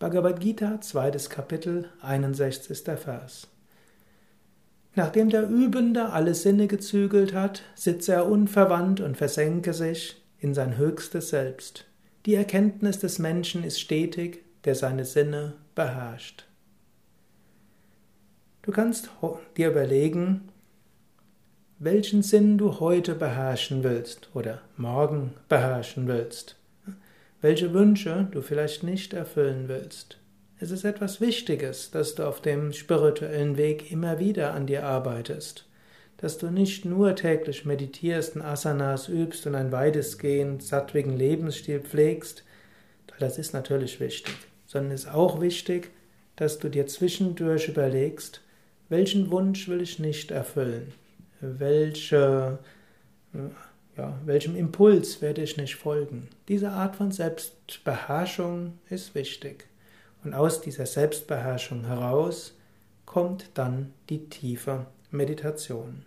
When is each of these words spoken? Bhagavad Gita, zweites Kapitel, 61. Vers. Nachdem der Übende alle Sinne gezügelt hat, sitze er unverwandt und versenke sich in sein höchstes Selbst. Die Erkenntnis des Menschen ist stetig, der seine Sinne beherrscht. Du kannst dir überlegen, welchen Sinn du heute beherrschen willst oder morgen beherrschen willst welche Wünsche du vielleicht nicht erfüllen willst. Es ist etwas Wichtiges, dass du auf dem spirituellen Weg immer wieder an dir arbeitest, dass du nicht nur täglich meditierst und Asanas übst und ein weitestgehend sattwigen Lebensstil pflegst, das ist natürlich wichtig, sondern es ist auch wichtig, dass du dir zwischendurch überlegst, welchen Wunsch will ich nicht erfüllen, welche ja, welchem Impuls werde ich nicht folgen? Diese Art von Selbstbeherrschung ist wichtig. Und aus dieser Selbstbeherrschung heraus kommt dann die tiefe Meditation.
Bhagavad 0.00 0.40
Gita, 0.40 0.80
zweites 0.80 1.28
Kapitel, 1.28 1.90
61. 2.00 2.84
Vers. 2.96 3.48
Nachdem 4.94 5.28
der 5.28 5.46
Übende 5.46 6.08
alle 6.08 6.34
Sinne 6.34 6.68
gezügelt 6.68 7.34
hat, 7.34 7.64
sitze 7.74 8.14
er 8.14 8.26
unverwandt 8.26 9.00
und 9.00 9.18
versenke 9.18 9.74
sich 9.74 10.16
in 10.38 10.54
sein 10.54 10.78
höchstes 10.78 11.28
Selbst. 11.28 11.84
Die 12.24 12.34
Erkenntnis 12.34 12.98
des 12.98 13.18
Menschen 13.18 13.62
ist 13.62 13.78
stetig, 13.78 14.42
der 14.64 14.74
seine 14.74 15.04
Sinne 15.04 15.52
beherrscht. 15.74 16.46
Du 18.62 18.72
kannst 18.72 19.10
dir 19.58 19.68
überlegen, 19.68 20.48
welchen 21.78 22.22
Sinn 22.22 22.56
du 22.56 22.80
heute 22.80 23.14
beherrschen 23.14 23.84
willst 23.84 24.30
oder 24.32 24.62
morgen 24.78 25.34
beherrschen 25.50 26.08
willst 26.08 26.56
welche 27.40 27.72
Wünsche 27.72 28.28
du 28.30 28.42
vielleicht 28.42 28.82
nicht 28.82 29.12
erfüllen 29.14 29.68
willst. 29.68 30.18
Es 30.58 30.70
ist 30.70 30.84
etwas 30.84 31.20
Wichtiges, 31.20 31.90
dass 31.90 32.14
du 32.14 32.26
auf 32.26 32.42
dem 32.42 32.72
spirituellen 32.72 33.56
Weg 33.56 33.90
immer 33.90 34.18
wieder 34.18 34.52
an 34.52 34.66
dir 34.66 34.84
arbeitest, 34.84 35.66
dass 36.18 36.36
du 36.36 36.50
nicht 36.50 36.84
nur 36.84 37.16
täglich 37.16 37.64
meditierst 37.64 38.36
und 38.36 38.42
Asanas 38.42 39.08
übst 39.08 39.46
und 39.46 39.54
ein 39.54 39.72
weitestgehend 39.72 40.62
sattwigen 40.62 41.16
Lebensstil 41.16 41.80
pflegst, 41.80 42.44
das 43.18 43.38
ist 43.38 43.52
natürlich 43.52 44.00
wichtig, 44.00 44.34
sondern 44.66 44.92
es 44.92 45.04
ist 45.04 45.14
auch 45.14 45.40
wichtig, 45.40 45.90
dass 46.36 46.58
du 46.58 46.68
dir 46.68 46.86
zwischendurch 46.86 47.68
überlegst, 47.68 48.40
welchen 48.88 49.30
Wunsch 49.30 49.68
will 49.68 49.82
ich 49.82 49.98
nicht 49.98 50.30
erfüllen, 50.30 50.92
welche 51.40 52.58
ja, 53.96 54.18
welchem 54.24 54.56
Impuls 54.56 55.20
werde 55.20 55.42
ich 55.42 55.56
nicht 55.56 55.76
folgen? 55.76 56.28
Diese 56.48 56.70
Art 56.70 56.96
von 56.96 57.10
Selbstbeherrschung 57.10 58.78
ist 58.88 59.14
wichtig. 59.14 59.66
Und 60.24 60.34
aus 60.34 60.60
dieser 60.60 60.86
Selbstbeherrschung 60.86 61.86
heraus 61.86 62.56
kommt 63.06 63.50
dann 63.54 63.92
die 64.08 64.28
tiefe 64.28 64.86
Meditation. 65.10 66.04